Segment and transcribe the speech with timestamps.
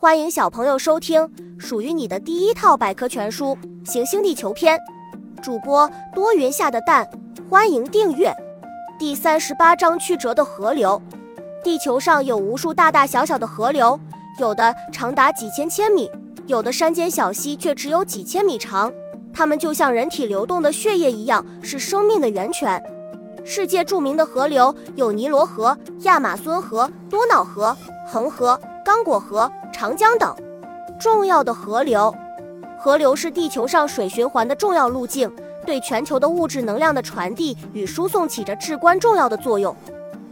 [0.00, 1.28] 欢迎小朋友收听
[1.58, 3.58] 属于你的第一套百科全书
[3.90, 4.78] 《行星地球篇》，
[5.42, 7.04] 主播多云下的蛋，
[7.50, 8.32] 欢迎订阅。
[8.96, 11.02] 第三十八章曲折的河流。
[11.64, 13.98] 地球上有无数大大小小的河流，
[14.38, 16.08] 有的长达几千千米，
[16.46, 18.92] 有的山间小溪却只有几千米长。
[19.32, 22.80] 它们就像人体流动的血液一样，是生命的源泉。
[23.44, 27.76] 世界著名的河流有尼罗河、亚马孙河、多瑙河、
[28.06, 29.52] 恒河、刚果河。
[29.70, 30.34] 长江等
[30.98, 32.12] 重要的河流，
[32.78, 35.30] 河流是地球上水循环的重要路径，
[35.66, 39.76] 对全球的物质能量的传递与输送起着至关重要的作用。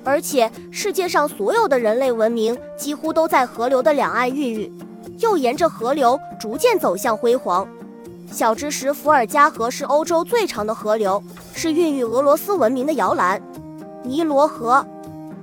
[0.03, 4.73] 而且，世界上所有的人类文明几乎都在河流的两岸孕育，
[5.19, 7.69] 又沿着河流逐渐走向辉煌。
[8.33, 13.39] 小知识：伏尔加河是欧洲最长的河流，是孕育俄罗斯文明的摇篮。
[14.03, 14.85] 尼罗河，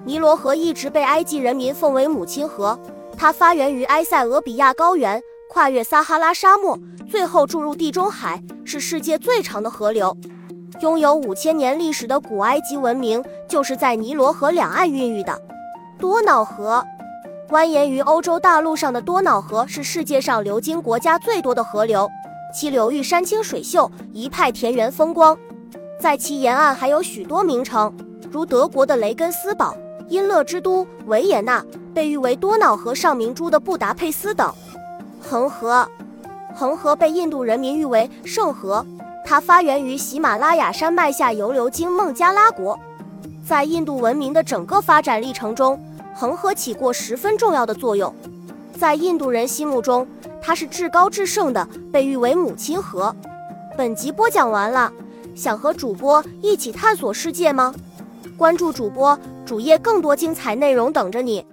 [0.04, 2.78] 尼罗河一直被埃及人民奉为母亲河。
[3.18, 6.78] 它发源于埃塞俄比亚高原，跨越撒哈拉沙漠，
[7.10, 10.16] 最后注入地中海，是世界最长的河流。
[10.82, 15.40] 拥有五千年历史的古埃及文明就是在尼罗河两岸孕育的。
[16.00, 16.84] 多瑙河，
[17.50, 22.10] 蜿蜒于欧洲大陆上的多瑙河是世界上流经国家最多的河流，
[22.54, 25.38] 其流域山清水秀，一派田园风光。
[26.00, 27.96] 在其沿岸还有许多名城，
[28.30, 29.74] 如德国的雷根斯堡。
[30.10, 31.64] 音乐之都维也纳
[31.94, 34.52] 被誉为多瑙河上明珠的布达佩斯等。
[35.22, 35.88] 恒河，
[36.56, 38.86] 恒河被印度人民誉为圣河，
[39.26, 42.78] 它发源于喜马拉雅山脉下游流经孟加拉国。
[43.46, 45.80] 在印度文明的整个发展历程中，
[46.14, 48.14] 恒河起过十分重要的作用。
[48.78, 50.08] 在印度人心目中，
[50.42, 53.16] 它是至高至圣的，被誉为母亲河。
[53.78, 54.92] 本集播讲完了，
[55.36, 57.74] 想和主播一起探索世界吗？
[58.38, 59.18] 关注主播。
[59.46, 61.46] 主页更多精彩内容等着你。